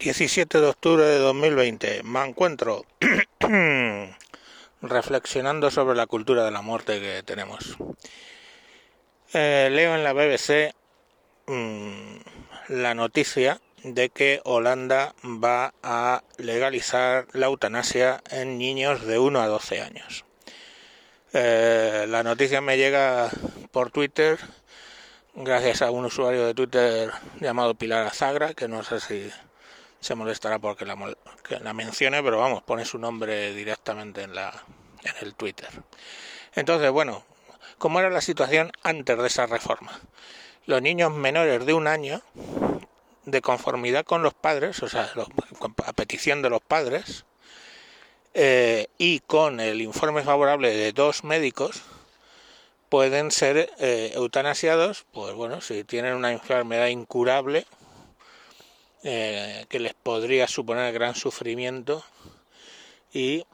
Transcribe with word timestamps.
17 0.00 0.62
de 0.62 0.66
octubre 0.66 1.04
de 1.04 1.18
2020. 1.18 2.02
Me 2.04 2.24
encuentro 2.24 2.86
reflexionando 4.80 5.70
sobre 5.70 5.94
la 5.94 6.06
cultura 6.06 6.42
de 6.42 6.50
la 6.50 6.62
muerte 6.62 7.00
que 7.00 7.22
tenemos. 7.22 7.76
Eh, 9.34 9.68
leo 9.70 9.94
en 9.94 10.02
la 10.02 10.14
BBC 10.14 10.74
mmm, 11.46 12.16
la 12.68 12.94
noticia 12.94 13.60
de 13.84 14.08
que 14.08 14.40
Holanda 14.44 15.14
va 15.22 15.74
a 15.82 16.24
legalizar 16.38 17.26
la 17.32 17.46
eutanasia 17.46 18.22
en 18.30 18.56
niños 18.56 19.06
de 19.06 19.18
1 19.18 19.38
a 19.38 19.48
12 19.48 19.82
años. 19.82 20.24
Eh, 21.34 22.06
la 22.08 22.22
noticia 22.22 22.62
me 22.62 22.78
llega 22.78 23.30
por 23.70 23.90
Twitter 23.90 24.38
gracias 25.34 25.82
a 25.82 25.90
un 25.90 26.06
usuario 26.06 26.46
de 26.46 26.54
Twitter 26.54 27.10
llamado 27.38 27.74
Pilar 27.74 28.06
Azagra, 28.06 28.54
que 28.54 28.66
no 28.66 28.82
sé 28.82 29.00
si 29.00 29.30
se 30.00 30.14
molestará 30.14 30.58
porque 30.58 30.84
la, 30.84 30.96
que 31.46 31.60
la 31.60 31.72
mencione, 31.72 32.22
pero 32.22 32.38
vamos, 32.38 32.62
pone 32.62 32.84
su 32.84 32.98
nombre 32.98 33.52
directamente 33.54 34.22
en, 34.22 34.34
la, 34.34 34.52
en 35.04 35.26
el 35.26 35.34
Twitter. 35.34 35.68
Entonces, 36.54 36.90
bueno, 36.90 37.24
¿cómo 37.78 38.00
era 38.00 38.10
la 38.10 38.20
situación 38.20 38.72
antes 38.82 39.16
de 39.18 39.26
esa 39.26 39.46
reforma? 39.46 39.92
Los 40.66 40.82
niños 40.82 41.12
menores 41.12 41.64
de 41.66 41.74
un 41.74 41.86
año, 41.86 42.22
de 43.24 43.42
conformidad 43.42 44.04
con 44.04 44.22
los 44.22 44.34
padres, 44.34 44.82
o 44.82 44.88
sea, 44.88 45.10
a 45.84 45.92
petición 45.92 46.42
de 46.42 46.50
los 46.50 46.60
padres, 46.62 47.24
eh, 48.34 48.86
y 48.98 49.20
con 49.20 49.60
el 49.60 49.80
informe 49.82 50.22
favorable 50.22 50.74
de 50.74 50.92
dos 50.92 51.24
médicos, 51.24 51.82
pueden 52.88 53.30
ser 53.30 53.70
eh, 53.78 54.12
eutanasiados, 54.14 55.06
pues 55.12 55.34
bueno, 55.34 55.60
si 55.60 55.84
tienen 55.84 56.14
una 56.14 56.32
enfermedad 56.32 56.88
incurable, 56.88 57.66
eh, 59.02 59.66
que 59.68 59.80
les 59.80 59.94
podría 59.94 60.46
suponer 60.46 60.92
gran 60.92 61.14
sufrimiento 61.14 62.04
y 63.12 63.44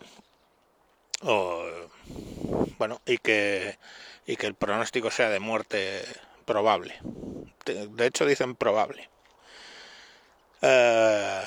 bueno 2.79 3.01
y 3.07 3.19
que 3.19 3.79
y 4.27 4.37
que 4.37 4.47
el 4.47 4.55
pronóstico 4.55 5.11
sea 5.11 5.31
de 5.31 5.41
muerte 5.41 6.03
probable. 6.45 6.98
De 7.65 8.06
hecho 8.06 8.27
dicen 8.27 8.55
probable. 8.55 9.09
Uh, 10.62 11.43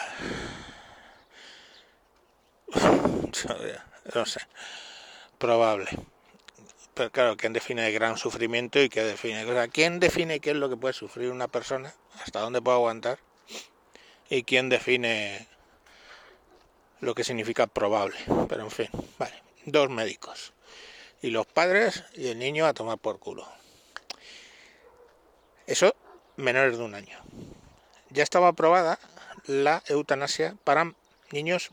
no 4.15 4.25
sé 4.25 4.39
probable. 5.39 5.89
Pero 6.93 7.11
claro 7.11 7.37
quién 7.37 7.53
define 7.53 7.91
gran 7.91 8.17
sufrimiento 8.17 8.81
y 8.81 8.89
qué 8.89 9.03
define 9.03 9.45
o 9.45 9.53
sea, 9.53 9.67
quién 9.67 9.99
define 9.99 10.39
qué 10.39 10.51
es 10.51 10.57
lo 10.57 10.69
que 10.69 10.77
puede 10.77 10.93
sufrir 10.93 11.31
una 11.31 11.47
persona 11.47 11.93
hasta 12.21 12.41
dónde 12.41 12.61
puede 12.61 12.77
aguantar 12.77 13.19
y 14.29 14.43
quién 14.43 14.69
define 14.69 15.47
lo 17.01 17.15
que 17.15 17.23
significa 17.23 17.67
probable. 17.67 18.17
Pero 18.47 18.63
en 18.63 18.71
fin, 18.71 18.89
vale, 19.17 19.35
dos 19.65 19.89
médicos. 19.89 20.53
Y 21.21 21.31
los 21.31 21.45
padres 21.45 22.03
y 22.13 22.27
el 22.27 22.39
niño 22.39 22.65
a 22.65 22.73
tomar 22.73 22.97
por 22.97 23.19
culo. 23.19 23.47
Eso 25.67 25.95
menores 26.37 26.77
de 26.77 26.83
un 26.83 26.95
año. 26.95 27.19
Ya 28.09 28.23
estaba 28.23 28.49
aprobada 28.49 28.99
la 29.45 29.83
eutanasia 29.87 30.55
para 30.63 30.93
niños 31.31 31.71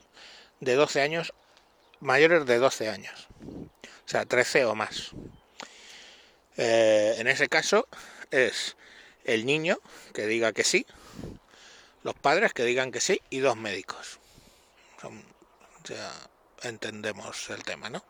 de 0.60 0.74
12 0.74 1.00
años, 1.00 1.32
mayores 2.00 2.46
de 2.46 2.58
12 2.58 2.88
años. 2.88 3.28
O 3.44 4.08
sea, 4.08 4.24
13 4.24 4.64
o 4.66 4.74
más. 4.74 5.12
Eh, 6.56 7.16
en 7.18 7.26
ese 7.28 7.48
caso 7.48 7.86
es 8.30 8.76
el 9.24 9.46
niño 9.46 9.78
que 10.14 10.26
diga 10.26 10.52
que 10.52 10.64
sí, 10.64 10.86
los 12.06 12.14
padres 12.14 12.52
que 12.52 12.62
digan 12.62 12.92
que 12.92 13.00
sí 13.00 13.20
y 13.30 13.40
dos 13.40 13.56
médicos. 13.56 14.20
ya 15.82 16.12
entendemos 16.62 17.50
el 17.50 17.64
tema, 17.64 17.90
¿no? 17.90 18.04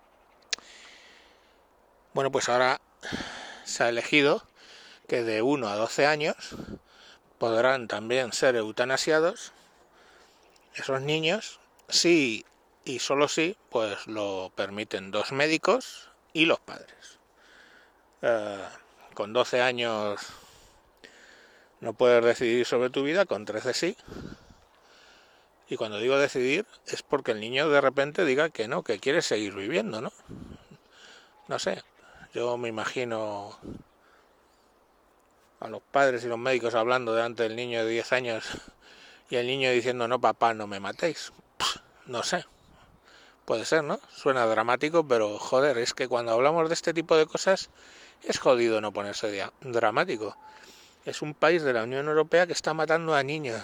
Bueno, 2.13 2.31
pues 2.31 2.51
ahora 2.51 2.83
se 3.65 3.85
ha 3.85 3.89
elegido 3.89 4.47
que 5.09 5.23
de 5.23 5.41
1 5.41 5.67
a 5.67 5.77
12 5.77 6.05
años 6.05 6.37
podrán 7.39 7.89
también 7.89 8.35
ser 8.35 8.57
eutanasiados 8.57 9.55
esos 10.75 11.01
niños 11.01 11.59
si 11.89 12.45
y 12.85 12.99
solo 12.99 13.29
si 13.29 13.57
pues 13.71 14.07
lo 14.07 14.53
permiten 14.55 15.11
dos 15.11 15.33
médicos 15.33 16.11
y 16.35 16.45
los 16.45 16.61
padres. 16.61 17.19
Eh, 18.21 18.69
con 19.15 19.33
12 19.33 19.63
años 19.63 20.21
no 21.87 21.93
puedes 21.93 22.25
decidir 22.25 22.67
sobre 22.67 22.91
tu 22.91 23.05
vida, 23.05 23.27
con 23.27 23.45
13 23.45 23.73
sí. 23.73 23.97
Y 25.69 25.77
cuando 25.77 25.99
digo 25.99 26.19
decidir 26.19 26.67
es 26.89 27.05
porque 27.05 27.31
el 27.31 27.39
niño 27.39 27.69
de 27.69 27.81
repente 27.81 28.25
diga 28.25 28.51
que 28.51 28.67
no, 28.67 28.83
que 28.83 28.99
quiere 28.99 29.23
seguir 29.23 29.55
viviendo, 29.55 30.01
¿no? 30.01 30.13
No 31.47 31.61
sé, 31.61 31.85
yo 32.35 32.57
me 32.57 32.69
imagino 32.69 33.57
a 35.61 35.69
los 35.69 35.81
padres 35.81 36.25
y 36.25 36.27
los 36.27 36.41
médicos 36.41 36.75
hablando 36.75 37.15
delante 37.15 37.45
del 37.45 37.55
niño 37.55 37.85
de 37.85 37.91
10 37.93 38.13
años 38.13 38.45
y 39.31 39.37
el 39.37 39.47
niño 39.47 39.71
diciendo, 39.71 40.09
no, 40.09 40.21
papá, 40.21 40.55
no 40.55 40.67
me 40.67 40.81
matéis. 40.81 41.33
No 42.07 42.25
sé, 42.25 42.45
puede 43.45 43.65
ser, 43.65 43.85
¿no? 43.85 44.01
Suena 44.13 44.45
dramático, 44.47 45.07
pero 45.07 45.39
joder, 45.39 45.79
es 45.79 45.95
que 45.95 46.09
cuando 46.09 46.33
hablamos 46.33 46.67
de 46.69 46.75
este 46.75 46.93
tipo 46.93 47.17
de 47.17 47.27
cosas 47.27 47.71
es 48.25 48.41
jodido 48.41 48.81
no 48.81 48.93
ponerse 48.93 49.49
dramático 49.61 50.37
es 51.07 51.23
un 51.23 51.35
país 51.35 51.63
de 51.63 51.73
la 51.73 51.85
Unión 51.85 52.09
Europea 52.09 52.47
que 52.47 52.53
está 52.53 52.75
matando 52.75 53.15
a 53.15 53.23
niños 53.23 53.63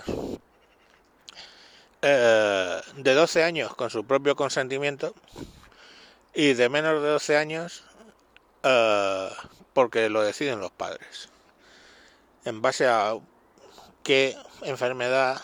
eh, 2.00 2.80
de 2.96 3.14
12 3.14 3.42
años 3.42 3.74
con 3.74 3.90
su 3.90 4.04
propio 4.04 4.36
consentimiento 4.36 5.14
y 6.34 6.54
de 6.54 6.68
menos 6.68 7.02
de 7.02 7.08
12 7.08 7.36
años 7.36 7.84
eh, 8.62 9.28
porque 9.72 10.08
lo 10.08 10.22
deciden 10.22 10.60
los 10.60 10.70
padres. 10.70 11.28
En 12.44 12.62
base 12.62 12.86
a 12.86 13.14
qué 14.04 14.36
enfermedad 14.62 15.40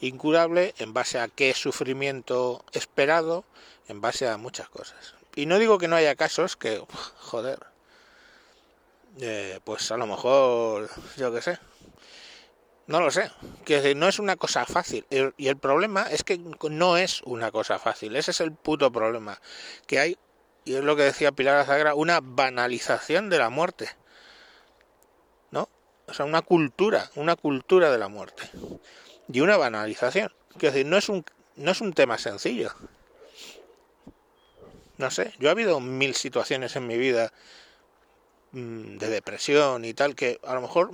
incurable, 0.00 0.74
en 0.78 0.94
base 0.94 1.18
a 1.18 1.28
qué 1.28 1.52
sufrimiento 1.52 2.64
esperado, 2.72 3.44
en 3.88 4.00
base 4.00 4.26
a 4.26 4.38
muchas 4.38 4.70
cosas. 4.70 5.14
Y 5.36 5.46
no 5.46 5.58
digo 5.58 5.78
que 5.78 5.88
no 5.88 5.96
haya 5.96 6.16
casos 6.16 6.56
que, 6.56 6.82
joder, 7.18 7.69
eh, 9.18 9.58
pues 9.64 9.90
a 9.90 9.96
lo 9.96 10.06
mejor, 10.06 10.88
yo 11.16 11.32
qué 11.32 11.42
sé, 11.42 11.58
no 12.86 13.00
lo 13.00 13.10
sé, 13.10 13.30
que 13.64 13.94
no 13.94 14.08
es 14.08 14.18
una 14.18 14.36
cosa 14.36 14.66
fácil. 14.66 15.06
Y 15.36 15.48
el 15.48 15.56
problema 15.56 16.02
es 16.10 16.24
que 16.24 16.40
no 16.70 16.96
es 16.96 17.22
una 17.22 17.50
cosa 17.50 17.78
fácil, 17.78 18.16
ese 18.16 18.32
es 18.32 18.40
el 18.40 18.52
puto 18.52 18.90
problema, 18.90 19.40
que 19.86 20.00
hay, 20.00 20.18
y 20.64 20.74
es 20.74 20.82
lo 20.82 20.96
que 20.96 21.04
decía 21.04 21.32
Pilar 21.32 21.56
Azagra, 21.56 21.94
una 21.94 22.20
banalización 22.20 23.30
de 23.30 23.38
la 23.38 23.50
muerte. 23.50 23.90
¿No? 25.50 25.68
O 26.06 26.14
sea, 26.14 26.26
una 26.26 26.42
cultura, 26.42 27.10
una 27.14 27.36
cultura 27.36 27.90
de 27.90 27.98
la 27.98 28.08
muerte. 28.08 28.50
Y 29.32 29.40
una 29.40 29.56
banalización. 29.56 30.32
Quiero 30.58 30.74
decir, 30.74 30.86
no 30.86 30.96
es 30.96 31.08
un, 31.08 31.24
no 31.56 31.70
es 31.70 31.80
un 31.80 31.92
tema 31.92 32.18
sencillo. 32.18 32.72
No 34.98 35.10
sé, 35.10 35.32
yo 35.38 35.48
ha 35.48 35.52
habido 35.52 35.80
mil 35.80 36.14
situaciones 36.14 36.76
en 36.76 36.86
mi 36.86 36.98
vida 36.98 37.32
de 38.52 39.08
depresión 39.08 39.84
y 39.84 39.94
tal, 39.94 40.14
que 40.14 40.40
a 40.42 40.54
lo 40.54 40.60
mejor 40.60 40.90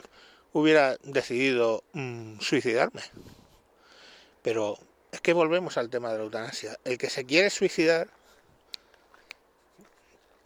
hubiera 0.52 0.96
decidido 1.02 1.82
mm, 1.92 2.40
suicidarme. 2.40 3.02
Pero 4.42 4.78
es 5.12 5.20
que 5.20 5.32
volvemos 5.32 5.76
al 5.76 5.90
tema 5.90 6.12
de 6.12 6.18
la 6.18 6.24
eutanasia. 6.24 6.78
El 6.84 6.98
que 6.98 7.10
se 7.10 7.24
quiere 7.24 7.50
suicidar, 7.50 8.08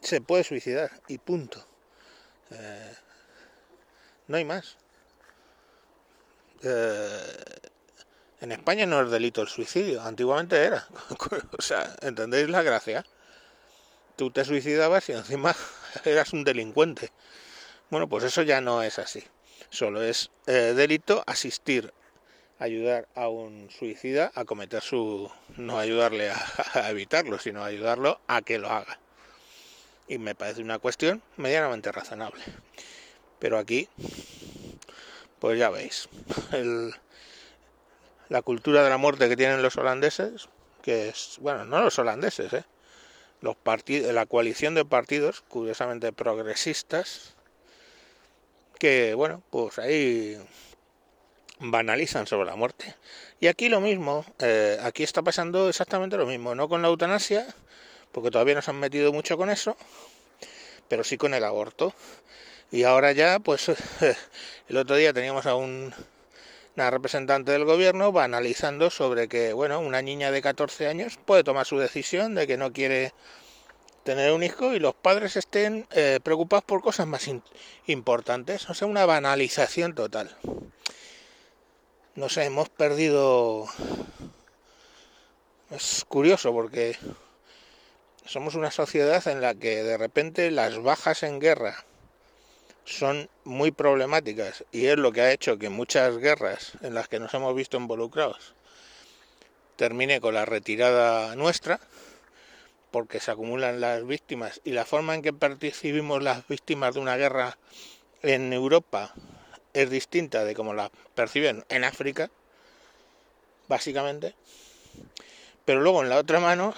se 0.01 0.21
puede 0.21 0.45
suicidar 0.45 0.91
y 1.09 1.19
punto. 1.19 1.65
Eh, 2.51 2.95
no 4.29 4.37
hay 4.37 4.45
más. 4.45 4.77
Eh, 6.63 7.61
en 8.41 8.53
España 8.53 8.87
no 8.87 9.03
es 9.03 9.11
delito 9.11 9.43
el 9.43 9.49
suicidio, 9.49 10.03
antiguamente 10.03 10.57
era. 10.57 10.87
o 11.59 11.63
sea, 11.63 11.95
¿entendéis 12.01 12.49
la 12.49 12.63
gracia? 12.63 13.05
Tú 14.17 14.31
te 14.31 14.45
suicidabas 14.45 15.09
y 15.09 15.13
encima 15.13 15.55
eras 16.05 16.33
un 16.33 16.45
delincuente. 16.45 17.11
Bueno, 17.91 18.09
pues 18.09 18.25
eso 18.25 18.43
ya 18.43 18.61
no 18.61 18.83
es 18.83 18.99
así. 18.99 19.25
Solo 19.71 20.03
es 20.03 20.31
eh, 20.47 20.75
delito 20.75 21.23
asistir, 21.27 21.93
ayudar 22.59 23.09
a 23.15 23.29
un 23.29 23.71
suicida 23.71 24.33
a 24.35 24.45
cometer 24.45 24.83
su... 24.83 25.31
no 25.57 25.79
ayudarle 25.79 26.31
a, 26.31 26.91
evitarlo, 26.91 27.39
sino 27.39 27.65
ayudarlo 27.65 28.21
a 28.27 28.43
que 28.43 28.59
lo 28.59 28.71
haga. 28.71 28.99
Y 30.09 30.19
me 30.19 30.35
parece 30.35 30.63
una 30.63 30.79
cuestión 30.79 31.23
medianamente 31.37 31.93
razonable. 31.93 32.43
Pero 33.39 33.59
aquí, 33.59 33.89
pues 35.39 35.59
ya 35.59 35.71
veis, 35.71 36.09
la 38.29 38.43
cultura 38.43 38.83
de 38.83 38.91
la 38.91 38.99
muerte 38.99 39.29
que 39.29 39.37
tienen 39.37 39.63
los 39.63 39.77
holandeses, 39.77 40.49
que 40.83 41.09
es, 41.09 41.39
bueno, 41.41 41.65
no 41.65 41.81
los 41.81 41.99
holandeses, 41.99 42.53
¿eh? 42.53 42.65
Los 43.41 43.57
partidos, 43.57 44.13
la 44.13 44.27
coalición 44.27 44.75
de 44.75 44.85
partidos, 44.85 45.43
curiosamente 45.49 46.13
progresistas, 46.13 47.35
que 48.79 49.15
bueno, 49.15 49.43
pues 49.51 49.79
ahí 49.79 50.39
banalizan 51.59 52.27
sobre 52.27 52.47
la 52.47 52.57
muerte. 52.57 52.97
Y 53.39 53.47
aquí 53.47 53.69
lo 53.69 53.81
mismo, 53.81 54.25
eh, 54.39 54.79
aquí 54.83 55.03
está 55.03 55.23
pasando 55.23 55.69
exactamente 55.69 56.17
lo 56.17 56.27
mismo, 56.27 56.55
no 56.55 56.69
con 56.69 56.83
la 56.83 56.89
eutanasia, 56.89 57.47
porque 58.13 58.31
todavía 58.31 58.55
no 58.55 58.63
se 58.63 58.71
han 58.71 58.81
metido 58.81 59.13
mucho 59.13 59.37
con 59.37 59.51
eso, 59.51 59.77
pero 60.89 61.05
sí 61.05 61.17
con 61.17 61.35
el 61.35 61.45
aborto. 61.45 61.95
Y 62.73 62.85
ahora 62.85 63.13
ya, 63.13 63.39
pues 63.39 63.69
el 64.69 64.77
otro 64.77 64.97
día 64.97 65.13
teníamos 65.13 65.47
a 65.47 65.55
un, 65.55 65.95
una 66.77 66.91
representante 66.91 67.53
del 67.53 67.65
gobierno 67.65 68.13
banalizando 68.13 68.91
sobre 68.91 69.29
que, 69.29 69.53
bueno, 69.53 69.81
una 69.81 70.03
niña 70.03 70.31
de 70.31 70.43
14 70.43 70.87
años 70.87 71.19
puede 71.25 71.45
tomar 71.45 71.67
su 71.67 71.79
decisión 71.79 72.35
de 72.35 72.47
que 72.47 72.57
no 72.57 72.73
quiere 72.73 73.13
tener 74.05 74.33
un 74.33 74.43
hijo 74.43 74.73
y 74.73 74.79
los 74.79 74.95
padres 74.95 75.37
estén 75.37 75.87
eh, 75.91 76.21
preocupados 76.23 76.65
por 76.65 76.81
cosas 76.81 77.07
más 77.07 77.29
importantes. 77.87 78.69
O 78.71 78.75
sea, 78.75 78.89
una 78.89 79.05
banalización 79.05 79.95
total. 79.95 80.37
No 82.15 82.29
sé, 82.29 82.45
hemos 82.45 82.69
perdido... 82.69 83.67
Es 85.71 86.05
curioso 86.09 86.53
porque 86.53 86.97
somos 88.25 88.55
una 88.57 88.71
sociedad 88.71 89.27
en 89.29 89.41
la 89.41 89.55
que 89.55 89.83
de 89.85 89.97
repente 89.97 90.51
las 90.51 90.83
bajas 90.83 91.23
en 91.23 91.39
guerra 91.39 91.85
son 92.85 93.29
muy 93.45 93.71
problemáticas 93.71 94.65
y 94.73 94.87
es 94.87 94.97
lo 94.97 95.13
que 95.13 95.21
ha 95.21 95.33
hecho 95.33 95.59
que 95.59 95.69
muchas 95.69 96.19
guerras 96.19 96.73
en 96.83 96.95
las 96.95 97.09
que 97.09 97.21
nos 97.21 97.33
hemos 97.35 97.55
visto 97.55 97.77
involucrados 97.77 98.55
termine 99.77 100.21
con 100.21 100.35
la 100.35 100.45
retirada 100.45 101.35
nuestra 101.37 101.81
porque 102.91 103.21
se 103.21 103.31
acumulan 103.31 103.81
las 103.81 104.07
víctimas 104.07 104.61
y 104.65 104.73
la 104.73 104.85
forma 104.85 105.15
en 105.15 105.23
que 105.23 105.33
percibimos 105.33 106.23
las 106.23 106.47
víctimas 106.49 106.95
de 106.95 107.01
una 107.01 107.17
guerra 107.17 107.57
en 108.23 108.53
Europa 108.53 109.15
es 109.73 109.91
distinta 109.91 110.45
de 110.45 110.55
como 110.55 110.75
la 110.75 110.91
perciben 111.15 111.65
en 111.69 111.85
África, 111.85 112.31
básicamente. 113.69 114.35
Pero 115.65 115.81
luego 115.81 116.03
en 116.03 116.09
la 116.09 116.19
otra 116.19 116.41
mano 116.41 116.75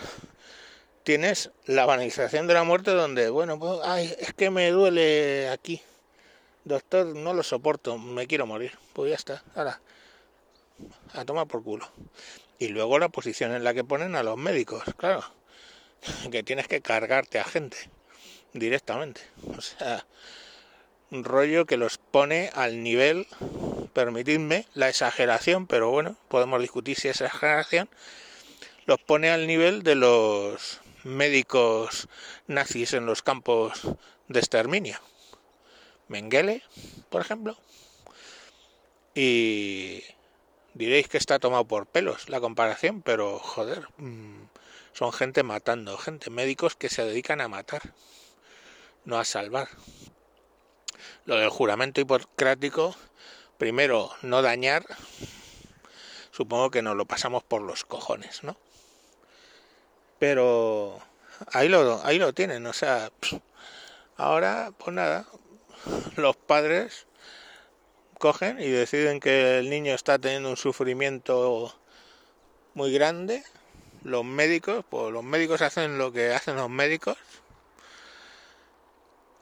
tienes 1.02 1.50
la 1.66 1.86
banalización 1.86 2.46
de 2.46 2.54
la 2.54 2.64
muerte 2.64 2.90
donde, 2.90 3.30
bueno, 3.30 3.58
pues, 3.58 3.80
ay, 3.84 4.14
es 4.18 4.34
que 4.34 4.50
me 4.50 4.70
duele 4.70 5.48
aquí. 5.48 5.80
Doctor, 6.64 7.06
no 7.06 7.34
lo 7.34 7.42
soporto, 7.42 7.98
me 7.98 8.26
quiero 8.26 8.46
morir. 8.46 8.78
Pues 8.92 9.10
ya 9.10 9.16
está, 9.16 9.42
ahora, 9.54 9.80
a 11.12 11.24
tomar 11.24 11.46
por 11.46 11.62
culo. 11.62 11.88
Y 12.58 12.68
luego 12.68 12.98
la 12.98 13.08
posición 13.08 13.52
en 13.52 13.64
la 13.64 13.74
que 13.74 13.84
ponen 13.84 14.14
a 14.14 14.22
los 14.22 14.36
médicos, 14.36 14.84
claro 14.96 15.24
que 16.30 16.42
tienes 16.42 16.68
que 16.68 16.80
cargarte 16.80 17.38
a 17.38 17.44
gente 17.44 17.76
directamente. 18.52 19.20
O 19.56 19.60
sea, 19.60 20.06
un 21.10 21.24
rollo 21.24 21.66
que 21.66 21.76
los 21.76 21.98
pone 21.98 22.50
al 22.54 22.82
nivel, 22.82 23.26
permitidme 23.92 24.66
la 24.74 24.88
exageración, 24.88 25.66
pero 25.66 25.90
bueno, 25.90 26.16
podemos 26.28 26.60
discutir 26.60 26.98
si 26.98 27.08
es 27.08 27.20
exageración, 27.20 27.88
los 28.86 29.00
pone 29.00 29.30
al 29.30 29.46
nivel 29.46 29.82
de 29.82 29.94
los 29.94 30.80
médicos 31.04 32.08
nazis 32.46 32.94
en 32.94 33.06
los 33.06 33.22
campos 33.22 33.82
de 34.28 34.40
exterminio. 34.40 34.98
Mengele, 36.12 36.62
por 37.08 37.22
ejemplo. 37.22 37.56
Y 39.14 40.04
diréis 40.74 41.08
que 41.08 41.16
está 41.16 41.38
tomado 41.38 41.64
por 41.64 41.86
pelos 41.86 42.28
la 42.28 42.38
comparación, 42.38 43.00
pero 43.00 43.38
joder, 43.38 43.88
mm, 43.96 44.44
son 44.92 45.12
gente 45.12 45.42
matando, 45.42 45.96
gente, 45.96 46.28
médicos 46.28 46.76
que 46.76 46.90
se 46.90 47.02
dedican 47.02 47.40
a 47.40 47.48
matar, 47.48 47.94
no 49.06 49.18
a 49.18 49.24
salvar. 49.24 49.68
Lo 51.24 51.36
del 51.36 51.48
juramento 51.48 52.02
hipocrático, 52.02 52.94
primero, 53.56 54.10
no 54.20 54.42
dañar, 54.42 54.84
supongo 56.30 56.70
que 56.70 56.82
nos 56.82 56.94
lo 56.94 57.06
pasamos 57.06 57.42
por 57.42 57.62
los 57.62 57.86
cojones, 57.86 58.44
¿no? 58.44 58.58
Pero 60.18 61.00
ahí 61.52 61.68
lo, 61.68 62.04
ahí 62.04 62.18
lo 62.18 62.34
tienen, 62.34 62.66
o 62.66 62.72
sea, 62.74 63.10
ahora, 64.16 64.72
pues 64.76 64.94
nada, 64.94 65.26
los 66.16 66.36
padres 66.36 67.06
cogen 68.18 68.60
y 68.60 68.68
deciden 68.68 69.20
que 69.20 69.58
el 69.58 69.70
niño 69.70 69.94
está 69.94 70.18
teniendo 70.18 70.50
un 70.50 70.56
sufrimiento 70.56 71.74
muy 72.74 72.92
grande 72.92 73.42
los 74.04 74.24
médicos, 74.24 74.84
pues 74.88 75.12
los 75.12 75.24
médicos 75.24 75.62
hacen 75.62 75.98
lo 75.98 76.12
que 76.12 76.32
hacen 76.32 76.56
los 76.56 76.70
médicos. 76.70 77.16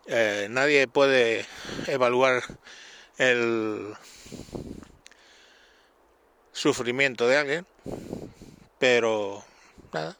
Eh, 0.07 0.49
nadie 0.51 0.89
puede 0.89 1.47
evaluar 1.87 2.43
el 3.19 3.95
sufrimiento 6.53 7.29
de 7.29 7.37
alguien, 7.37 7.67
pero 8.79 9.45
nada, 9.93 10.17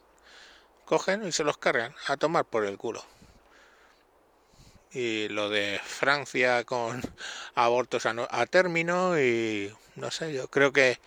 cogen 0.85 1.27
y 1.27 1.31
se 1.31 1.43
los 1.43 1.57
cargan 1.57 1.93
a 2.07 2.17
tomar 2.17 2.45
por 2.45 2.65
el 2.65 2.77
culo. 2.77 3.03
Y 4.93 5.29
lo 5.29 5.49
de 5.49 5.79
Francia 5.83 6.63
con 6.63 7.01
abortos 7.55 8.05
a, 8.05 8.13
a 8.29 8.45
término 8.45 9.19
y 9.19 9.73
no 9.95 10.11
sé, 10.11 10.33
yo 10.33 10.47
creo 10.47 10.71
que 10.71 10.99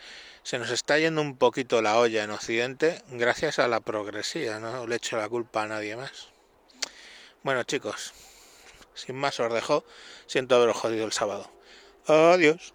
se 0.43 0.59
nos 0.59 0.71
está 0.71 0.99
yendo 0.99 1.23
un 1.23 1.37
poquito 1.37 1.81
la 1.81 1.99
olla 1.99 2.23
en 2.23 2.31
Occidente 2.31 3.03
gracias 3.11 3.59
a 3.59 3.67
la 3.67 3.81
progresía, 3.81 4.59
no 4.61 4.87
le 4.87 4.97
echo 4.97 5.17
la 5.17 5.29
culpa 5.29 5.63
a 5.63 5.69
nadie 5.69 5.97
más. 5.97 6.29
Bueno 7.43 7.63
chicos, 7.63 8.13
sin 8.95 9.17
más 9.17 9.41
os 9.41 9.53
dejo, 9.53 9.85
siento 10.27 10.55
haberos 10.55 10.77
jodido 10.77 11.07
el 11.07 11.13
sábado. 11.13 11.51
Adiós. 12.07 12.74